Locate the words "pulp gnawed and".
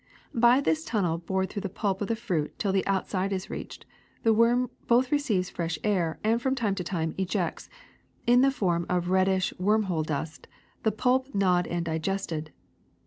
10.91-11.85